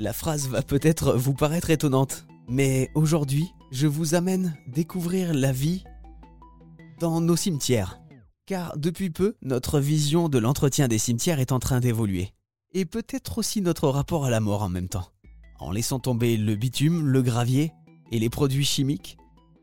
La 0.00 0.12
phrase 0.12 0.48
va 0.48 0.62
peut-être 0.62 1.14
vous 1.14 1.34
paraître 1.34 1.70
étonnante, 1.70 2.28
mais 2.48 2.88
aujourd'hui, 2.94 3.52
je 3.72 3.88
vous 3.88 4.14
amène 4.14 4.56
découvrir 4.68 5.34
la 5.34 5.50
vie 5.50 5.82
dans 7.00 7.20
nos 7.20 7.34
cimetières. 7.34 8.00
Car 8.46 8.78
depuis 8.78 9.10
peu, 9.10 9.34
notre 9.42 9.80
vision 9.80 10.28
de 10.28 10.38
l'entretien 10.38 10.86
des 10.86 10.98
cimetières 10.98 11.40
est 11.40 11.50
en 11.50 11.58
train 11.58 11.80
d'évoluer. 11.80 12.32
Et 12.74 12.84
peut-être 12.84 13.38
aussi 13.38 13.60
notre 13.60 13.88
rapport 13.88 14.24
à 14.24 14.30
la 14.30 14.38
mort 14.38 14.62
en 14.62 14.68
même 14.68 14.88
temps. 14.88 15.08
En 15.58 15.72
laissant 15.72 15.98
tomber 15.98 16.36
le 16.36 16.54
bitume, 16.54 17.04
le 17.04 17.20
gravier 17.20 17.72
et 18.12 18.20
les 18.20 18.30
produits 18.30 18.64
chimiques, 18.64 19.18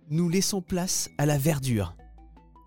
nous 0.09 0.27
laissons 0.27 0.61
place 0.61 1.09
à 1.17 1.25
la 1.25 1.37
verdure, 1.37 1.95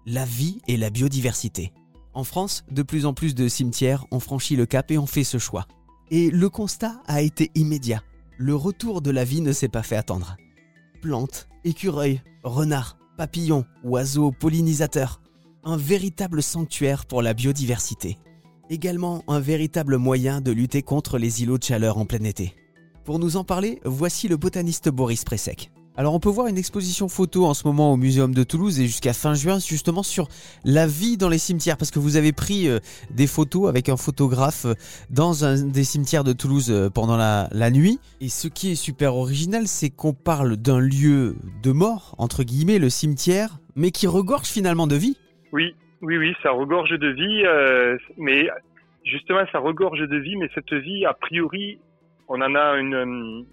la 0.07 0.25
vie 0.25 0.63
et 0.69 0.79
la 0.79 0.89
biodiversité. 0.89 1.75
En 2.15 2.25
France, 2.25 2.65
de 2.71 2.83
plus 2.83 3.05
en 3.05 3.13
plus 3.13 3.35
de 3.35 3.47
cimetières 3.47 4.07
ont 4.11 4.21
franchi 4.21 4.57
le 4.57 4.65
cap 4.65 4.91
et 4.91 4.97
ont 4.97 5.07
fait 5.07 5.23
ce 5.23 5.37
choix. 5.37 5.67
Et 6.11 6.31
le 6.31 6.49
constat 6.49 7.03
a 7.07 7.23
été 7.23 7.51
immédiat. 7.55 8.03
Le 8.39 8.55
retour 8.55 9.03
de 9.03 9.11
la 9.11 9.25
vie 9.25 9.41
ne 9.41 9.53
s'est 9.53 9.69
pas 9.69 9.83
fait 9.83 9.97
attendre. 9.97 10.37
Plantes, 11.03 11.49
écureuils, 11.65 12.23
renards, 12.43 12.99
papillons, 13.17 13.65
oiseaux, 13.85 14.33
pollinisateurs. 14.33 15.21
Un 15.65 15.77
véritable 15.77 16.43
sanctuaire 16.43 17.05
pour 17.05 17.21
la 17.21 17.35
biodiversité. 17.35 18.17
Également 18.71 19.23
un 19.29 19.41
véritable 19.41 19.99
moyen 19.99 20.41
de 20.41 20.53
lutter 20.53 20.83
contre 20.83 21.19
les 21.19 21.43
îlots 21.43 21.59
de 21.59 21.65
chaleur 21.65 21.99
en 21.99 22.07
plein 22.07 22.25
été. 22.25 22.55
Pour 23.05 23.19
nous 23.19 23.37
en 23.37 23.45
parler, 23.45 23.81
voici 23.85 24.29
le 24.29 24.37
botaniste 24.37 24.89
Boris 24.89 25.25
Presek. 25.25 25.71
Alors 25.99 26.15
on 26.15 26.21
peut 26.21 26.29
voir 26.29 26.47
une 26.47 26.59
exposition 26.59 27.09
photo 27.09 27.45
en 27.45 27.55
ce 27.55 27.67
moment 27.67 27.93
au 27.93 27.97
Muséum 27.97 28.33
de 28.33 28.45
Toulouse 28.45 28.79
et 28.79 28.85
jusqu'à 28.85 29.13
fin 29.13 29.35
juin 29.35 29.59
justement 29.59 30.05
sur 30.05 30.29
la 30.65 30.87
vie 30.87 31.17
dans 31.17 31.29
les 31.29 31.39
cimetières 31.39 31.77
parce 31.77 31.91
que 31.91 31.99
vous 31.99 32.17
avez 32.17 32.33
pris 32.33 32.69
euh, 32.69 32.79
des 33.11 33.27
photos 33.27 33.69
avec 33.69 33.89
un 33.89 33.97
photographe 33.97 34.67
euh, 34.67 34.75
dans 35.11 35.45
un 35.45 35.61
des 35.61 35.83
cimetières 35.83 36.23
de 36.23 36.33
Toulouse 36.33 36.71
euh, 36.71 36.89
pendant 36.89 37.17
la, 37.17 37.49
la 37.51 37.73
nuit. 37.73 37.99
Et 38.21 38.29
ce 38.29 38.47
qui 38.47 38.71
est 38.71 38.75
super 38.77 39.17
original 39.17 39.67
c'est 39.67 39.91
qu'on 39.91 40.13
parle 40.13 40.57
d'un 40.57 40.79
lieu 40.79 41.35
de 41.65 41.73
mort, 41.73 42.15
entre 42.19 42.45
guillemets, 42.45 42.79
le 42.79 42.91
cimetière, 42.91 43.59
mais 43.75 43.91
qui 43.91 44.07
regorge 44.07 44.47
finalement 44.47 44.87
de 44.87 44.95
vie. 44.95 45.19
Oui, 45.51 45.75
oui, 46.01 46.17
oui, 46.17 46.33
ça 46.45 46.53
regorge 46.53 46.91
de 46.91 47.09
vie, 47.09 47.43
mais 48.19 48.47
justement 49.05 49.41
ça 49.51 49.59
regorge 49.59 49.99
de 49.99 50.17
vie, 50.17 50.37
mais 50.37 50.49
cette 50.55 50.73
vie, 50.73 51.05
a 51.07 51.15
priori, 51.15 51.81
on 52.29 52.41
en 52.41 52.55
a 52.55 52.77
une, 52.77 53.45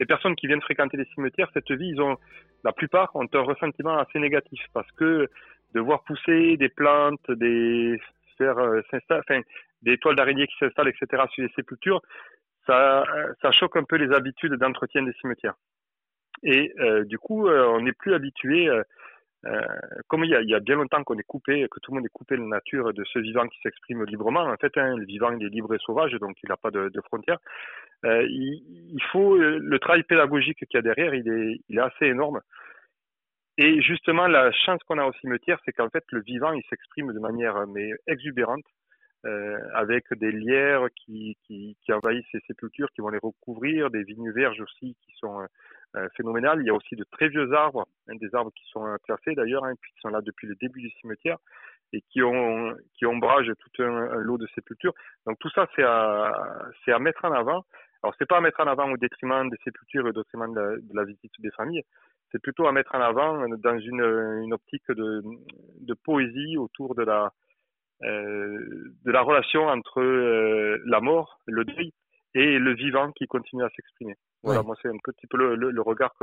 les 0.00 0.06
personnes 0.06 0.34
qui 0.34 0.46
viennent 0.46 0.62
fréquenter 0.62 0.96
les 0.96 1.04
cimetières, 1.14 1.50
cette 1.52 1.70
vie, 1.70 1.90
ils 1.90 2.00
ont, 2.00 2.16
la 2.64 2.72
plupart 2.72 3.14
ont 3.14 3.28
un 3.32 3.40
ressentiment 3.40 3.98
assez 3.98 4.18
négatif 4.18 4.60
parce 4.72 4.90
que 4.92 5.28
de 5.74 5.80
voir 5.80 6.02
pousser 6.04 6.56
des 6.56 6.70
plantes, 6.70 7.30
des 7.30 8.00
faire 8.38 8.58
euh, 8.58 8.80
enfin, 9.10 9.40
des 9.82 9.98
toiles 9.98 10.16
d'araignée 10.16 10.46
qui 10.46 10.56
s'installent, 10.58 10.88
etc. 10.88 11.22
sur 11.30 11.42
les 11.42 11.52
sépultures, 11.54 12.00
ça, 12.66 13.04
ça 13.42 13.52
choque 13.52 13.76
un 13.76 13.84
peu 13.84 13.96
les 13.96 14.12
habitudes 14.14 14.54
d'entretien 14.54 15.02
des 15.02 15.12
cimetières. 15.20 15.54
Et 16.42 16.72
euh, 16.80 17.04
du 17.04 17.18
coup, 17.18 17.48
euh, 17.48 17.66
on 17.68 17.82
n'est 17.82 17.92
plus 17.92 18.14
habitué 18.14 18.68
euh, 18.68 18.82
comme 20.08 20.24
il 20.24 20.30
y, 20.30 20.34
a, 20.34 20.42
il 20.42 20.48
y, 20.48 20.54
a, 20.54 20.60
bien 20.60 20.76
longtemps 20.76 21.02
qu'on 21.02 21.18
est 21.18 21.26
coupé, 21.26 21.66
que 21.70 21.80
tout 21.80 21.92
le 21.92 21.96
monde 21.96 22.06
est 22.06 22.12
coupé 22.12 22.36
de 22.36 22.42
la 22.42 22.48
nature 22.48 22.92
de 22.92 23.04
ce 23.04 23.18
vivant 23.18 23.46
qui 23.48 23.58
s'exprime 23.62 24.04
librement, 24.04 24.42
en 24.42 24.56
fait, 24.56 24.76
hein, 24.76 24.96
le 24.96 25.04
vivant 25.06 25.30
il 25.32 25.44
est 25.44 25.48
libre 25.48 25.74
et 25.74 25.78
sauvage, 25.78 26.12
donc 26.12 26.36
il 26.42 26.48
n'a 26.48 26.56
pas 26.56 26.70
de, 26.70 26.88
de 26.88 27.00
frontières. 27.00 27.38
Euh, 28.04 28.22
il, 28.28 28.90
il, 28.92 29.02
faut 29.12 29.36
euh, 29.36 29.58
le 29.60 29.78
travail 29.78 30.02
pédagogique 30.02 30.58
qu'il 30.58 30.74
y 30.74 30.78
a 30.78 30.82
derrière, 30.82 31.14
il 31.14 31.28
est, 31.28 31.60
il 31.68 31.78
est 31.78 31.82
assez 31.82 32.06
énorme. 32.06 32.40
Et 33.58 33.82
justement, 33.82 34.26
la 34.26 34.52
chance 34.52 34.82
qu'on 34.84 34.98
a 34.98 35.04
au 35.04 35.12
cimetière, 35.20 35.58
c'est 35.64 35.72
qu'en 35.72 35.90
fait, 35.90 36.04
le 36.12 36.22
vivant, 36.22 36.52
il 36.52 36.62
s'exprime 36.70 37.12
de 37.12 37.18
manière 37.18 37.66
mais 37.66 37.90
exubérante, 38.06 38.64
euh, 38.64 38.79
avec 39.74 40.12
des 40.14 40.32
lierres 40.32 40.86
qui, 40.96 41.36
qui, 41.44 41.76
qui, 41.84 41.92
envahissent 41.92 42.26
ces 42.32 42.40
sépultures, 42.46 42.88
qui 42.94 43.02
vont 43.02 43.10
les 43.10 43.18
recouvrir, 43.18 43.90
des 43.90 44.02
vignes 44.02 44.32
verges 44.32 44.60
aussi 44.60 44.96
qui 45.02 45.12
sont 45.16 45.46
euh, 45.96 46.08
phénoménal. 46.16 46.60
Il 46.60 46.66
y 46.66 46.70
a 46.70 46.74
aussi 46.74 46.94
de 46.94 47.04
très 47.10 47.28
vieux 47.28 47.52
arbres, 47.52 47.84
hein, 48.08 48.14
des 48.14 48.32
arbres 48.32 48.52
qui 48.52 48.64
sont 48.70 48.86
classés 49.02 49.34
d'ailleurs, 49.34 49.64
hein, 49.64 49.74
qui 49.74 50.00
sont 50.00 50.08
là 50.08 50.20
depuis 50.20 50.46
le 50.46 50.54
début 50.54 50.80
du 50.80 50.90
cimetière 51.00 51.36
et 51.92 52.00
qui 52.02 52.22
ont 52.22 52.76
qui 52.94 53.06
ombragent 53.06 53.52
tout 53.58 53.82
un, 53.82 54.14
lot 54.20 54.38
de 54.38 54.46
sépultures. 54.54 54.94
Donc 55.26 55.40
tout 55.40 55.50
ça 55.50 55.66
c'est 55.74 55.82
à 55.82 56.32
à 56.86 56.98
mettre 57.00 57.24
en 57.24 57.32
avant. 57.32 57.64
Alors 58.04 58.14
c'est 58.20 58.28
pas 58.28 58.36
à 58.36 58.40
mettre 58.40 58.60
en 58.60 58.68
avant 58.68 58.88
au 58.88 58.96
détriment 58.98 59.50
des 59.50 59.56
sépultures 59.64 60.06
et 60.06 60.10
au 60.10 60.12
détriment 60.12 60.54
de 60.54 60.60
la, 60.60 60.76
de 60.76 60.94
la 60.94 61.04
visite 61.04 61.32
des 61.40 61.50
familles. 61.50 61.82
C'est 62.30 62.40
plutôt 62.40 62.68
à 62.68 62.72
mettre 62.72 62.94
en 62.94 63.00
avant 63.00 63.48
dans 63.48 63.78
une, 63.80 64.42
une 64.44 64.54
optique 64.54 64.88
de, 64.92 65.22
de 65.80 65.94
poésie 65.94 66.56
autour 66.56 66.94
de 66.94 67.02
la 67.02 67.24
euh, 67.24 67.28
de 68.02 69.10
la 69.10 69.22
relation 69.22 69.66
entre 69.68 70.00
euh, 70.00 70.82
la 70.86 71.00
mort, 71.00 71.38
le 71.46 71.64
deuil 71.64 71.92
et 72.34 72.58
le 72.58 72.74
vivant 72.74 73.10
qui 73.12 73.26
continue 73.26 73.64
à 73.64 73.68
s'exprimer. 73.70 74.14
Voilà, 74.42 74.62
moi 74.62 74.76
c'est 74.80 74.88
un 74.88 74.96
petit 75.02 75.26
peu 75.26 75.36
le, 75.36 75.70
le, 75.70 75.82
regard 75.82 76.14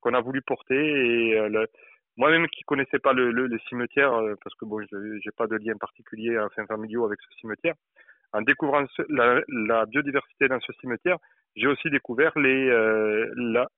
qu'on 0.00 0.14
a 0.14 0.20
voulu 0.20 0.42
porter 0.42 0.74
et 0.74 1.38
euh, 1.38 1.66
moi-même 2.16 2.48
qui 2.48 2.62
connaissais 2.62 2.98
pas 2.98 3.12
le, 3.12 3.30
le, 3.30 3.58
cimetière 3.68 4.12
euh, 4.14 4.34
parce 4.42 4.54
que 4.56 4.64
bon, 4.64 4.80
j'ai 4.90 5.30
pas 5.36 5.46
de 5.46 5.56
lien 5.56 5.76
particulier 5.76 6.38
enfin 6.38 6.66
familiaux 6.66 7.04
avec 7.04 7.20
ce 7.20 7.38
cimetière. 7.38 7.74
En 8.32 8.40
découvrant 8.40 8.84
la, 9.10 9.42
la, 9.48 9.86
biodiversité 9.86 10.48
dans 10.48 10.60
ce 10.60 10.72
cimetière, 10.80 11.18
j'ai 11.54 11.66
aussi 11.66 11.90
découvert 11.90 12.36
les 12.38 12.68
euh, 12.70 13.30
la, 13.36 13.68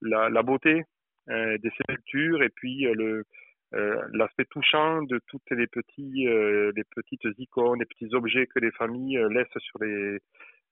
la, 0.00 0.28
la, 0.30 0.42
beauté 0.42 0.84
des 1.28 1.70
sépultures 1.76 2.42
et 2.42 2.48
puis 2.48 2.80
le 2.92 3.24
l'aspect 3.72 4.46
touchant 4.50 5.02
de 5.02 5.20
toutes 5.28 5.50
les 5.50 5.66
petits 5.66 6.26
les 6.26 6.84
petites 6.94 7.26
icônes, 7.38 7.78
les 7.78 7.86
petits 7.86 8.14
objets 8.14 8.46
que 8.46 8.58
les 8.58 8.72
familles 8.72 9.18
laissent 9.30 9.58
sur 9.58 9.78
les 9.82 10.18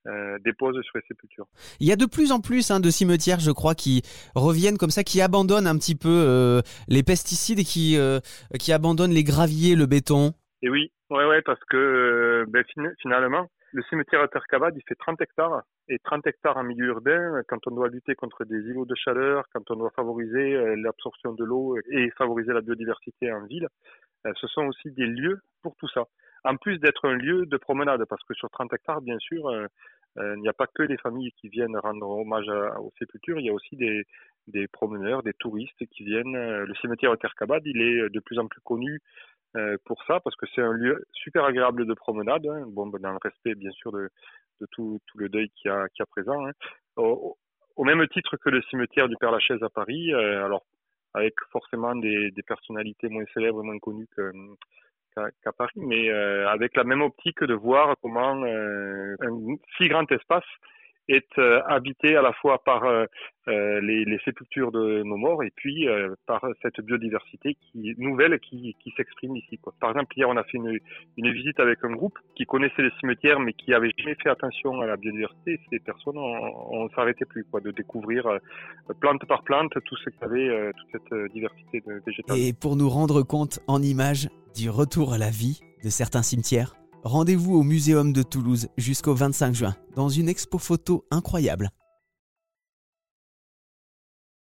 euh, 0.07 0.39
déposent 0.45 0.81
sur 0.83 0.97
les 0.97 1.03
sépultures. 1.09 1.47
Il 1.81 1.89
y 1.89 1.93
a 1.93 1.97
de 1.97 2.07
plus 2.07 2.33
en 2.33 2.41
plus 2.41 2.71
hein, 2.71 2.81
de 2.81 2.89
cimetières, 2.89 3.41
je 3.41 3.51
crois, 3.51 3.75
qui 3.75 4.03
reviennent 4.35 4.79
comme 4.79 4.91
ça, 4.91 5.03
qui 5.03 5.21
abandonnent 5.21 5.67
un 5.67 5.77
petit 5.77 5.97
peu 5.97 6.09
euh, 6.09 6.63
les 6.87 7.03
pesticides 7.03 7.59
et 7.59 7.65
qui, 7.65 7.99
euh, 7.99 8.21
qui 8.59 8.73
abandonnent 8.73 9.11
les 9.11 9.25
graviers, 9.25 9.75
le 9.75 9.87
béton. 9.87 10.33
Et 10.63 10.71
oui, 10.71 10.93
ouais, 11.11 11.27
ouais, 11.27 11.43
parce 11.43 11.61
que 11.69 12.47
ben, 12.49 12.65
finalement, 13.03 13.51
le 13.73 13.83
cimetière 13.85 14.23
à 14.23 14.29
Terre-Cabade, 14.29 14.75
il 14.77 14.83
fait 14.89 14.95
30 14.95 15.21
hectares. 15.21 15.63
Et 15.89 15.99
30 15.99 16.27
hectares 16.27 16.57
en 16.57 16.65
milieu 16.65 16.87
urbain, 16.87 17.43
quand 17.49 17.67
on 17.67 17.75
doit 17.75 17.89
lutter 17.89 18.15
contre 18.15 18.45
des 18.45 18.59
îlots 18.59 18.87
de 18.87 18.95
chaleur, 18.95 19.45
quand 19.53 19.71
on 19.71 19.77
doit 19.77 19.91
favoriser 19.91 20.77
l'absorption 20.77 21.33
de 21.33 21.45
l'eau 21.45 21.77
et 21.91 22.11
favoriser 22.11 22.53
la 22.53 22.61
biodiversité 22.61 23.33
en 23.33 23.45
ville, 23.45 23.69
ce 24.35 24.47
sont 24.49 24.67
aussi 24.67 24.91
des 24.91 25.07
lieux 25.07 25.41
pour 25.63 25.77
tout 25.77 25.89
ça 25.89 26.05
en 26.45 26.57
plus 26.57 26.79
d'être 26.79 27.07
un 27.07 27.15
lieu 27.15 27.47
de 27.47 27.57
promenade, 27.57 28.05
parce 28.07 28.23
que 28.25 28.35
sur 28.35 28.51
30 28.51 28.73
hectares, 28.73 29.01
bien 29.01 29.19
sûr, 29.19 29.49
euh, 29.49 29.67
euh, 30.19 30.35
il 30.37 30.43
n'y 30.43 30.49
a 30.49 30.53
pas 30.53 30.67
que 30.67 30.83
des 30.83 30.97
familles 30.97 31.33
qui 31.33 31.49
viennent 31.49 31.77
rendre 31.77 32.09
hommage 32.09 32.49
aux 32.81 32.93
sépultures, 32.99 33.39
il 33.39 33.47
y 33.47 33.51
a 33.51 33.53
aussi 33.53 33.77
des, 33.77 34.69
promeneurs, 34.69 35.23
des 35.23 35.35
touristes 35.35 35.87
qui 35.91 36.05
viennent. 36.05 36.37
Euh, 36.37 36.67
le 36.67 36.75
cimetière 36.77 37.13
de 37.13 37.17
Terre-Cabade, 37.17 37.63
il 37.67 37.81
est 37.81 38.09
de 38.09 38.21
plus 38.21 38.39
en 38.39 38.47
plus 38.47 38.61
connu 38.63 39.01
pour 39.85 40.03
ça, 40.05 40.21
parce 40.21 40.37
que 40.37 40.47
c'est 40.55 40.63
un 40.63 40.73
lieu 40.73 41.05
super 41.13 41.45
agréable 41.45 41.87
de 41.87 41.95
promenade, 41.95 42.47
hein, 42.47 42.65
bon, 42.69 42.87
ben, 42.87 43.01
dans 43.01 43.13
le 43.13 43.19
respect, 43.23 43.55
bien 43.55 43.71
sûr, 43.73 43.93
de, 43.93 44.09
de 44.61 44.67
tout, 44.71 45.01
tout, 45.07 45.19
le 45.19 45.29
deuil 45.29 45.51
qu'il 45.51 45.71
y 45.71 45.75
a, 45.75 45.89
qui 45.89 46.03
a 46.03 46.07
présent. 46.07 46.47
Hein. 46.47 46.53
Au, 46.97 47.37
au, 47.77 47.85
même 47.85 48.07
titre 48.09 48.37
que 48.37 48.51
le 48.51 48.63
cimetière 48.63 49.09
du 49.09 49.17
Père-Lachaise 49.17 49.63
à 49.63 49.69
Paris, 49.69 50.13
alors 50.13 50.65
avec 51.15 51.35
forcément 51.51 51.95
des, 51.95 52.31
des 52.31 52.43
personnalités 52.43 53.09
moins 53.09 53.25
célèbres, 53.35 53.63
moins 53.63 53.79
connues 53.79 54.09
qu'à 54.15 55.53
Paris, 55.57 55.73
mais 55.77 56.11
euh, 56.11 56.49
avec 56.49 56.77
la 56.77 56.85
même 56.85 57.03
optique 57.03 57.43
de 57.43 57.55
voir 57.55 57.97
comment 58.03 58.45
euh, 58.45 59.17
un 59.21 59.57
si 59.77 59.89
grand 59.89 60.11
espace 60.13 60.45
est 61.09 61.39
euh, 61.39 61.61
habité 61.67 62.17
à 62.17 62.23
la 62.23 62.33
fois 62.33 62.63
par 62.65 62.85
euh, 62.85 63.07
euh, 63.49 63.81
les, 63.81 64.19
sépultures 64.25 64.71
de 64.71 65.03
nos 65.05 65.17
morts 65.17 65.43
et 65.43 65.51
puis 65.55 65.87
par 66.27 66.45
cette 66.61 66.81
biodiversité 66.81 67.57
nouvelle 67.97 68.39
qui, 68.41 68.75
s'exprime 68.97 69.37
ici. 69.37 69.59
Par 69.81 69.91
exemple, 69.91 70.13
hier, 70.17 70.29
on 70.29 70.37
a 70.37 70.45
fait 70.45 70.59
une, 70.59 71.33
visite 71.33 71.59
avec 71.61 71.79
un 71.83 71.93
groupe 71.93 72.19
qui 72.35 72.45
connaissait 72.45 72.83
les 72.83 72.91
cimetières 73.01 73.41
mais 73.41 73.55
qui 73.55 73.73
avait 73.73 73.91
jamais 73.97 74.17
fait 74.23 74.29
attention 74.29 74.81
à 74.81 74.87
la 74.87 74.97
biodiversité. 74.97 75.61
Ces 75.71 75.79
personnes, 75.79 76.19
on, 76.19 76.85
ne 76.85 76.89
s'arrêtait 76.91 77.25
plus 77.25 77.47
de 77.65 77.71
découvrir 77.71 78.29
plante 79.01 79.25
par 79.27 79.43
plante 79.45 79.73
tout 79.85 79.97
ce 79.97 80.11
qu'il 80.11 80.21
y 80.21 80.25
avait, 80.25 80.73
toute 80.73 80.89
cette 80.93 81.33
diversité 81.33 81.83
de 81.87 82.03
végétale. 82.05 82.37
Et 82.39 82.53
pour 82.53 82.77
nous 82.77 82.91
rendre 82.91 83.23
compte 83.23 83.61
en 83.67 83.81
images 83.81 84.29
du 84.55 84.69
retour 84.69 85.15
à 85.15 85.19
la 85.19 85.31
vie 85.31 85.61
de 85.85 85.89
certains 85.89 86.23
cimetières, 86.23 86.78
Rendez-vous 87.05 87.55
au 87.55 87.63
Muséum 87.63 88.13
de 88.13 88.23
Toulouse 88.23 88.69
jusqu'au 88.77 89.15
25 89.15 89.55
juin 89.55 89.77
dans 89.95 90.09
une 90.09 90.29
expo 90.29 90.59
photo 90.59 91.05
incroyable. 91.11 91.71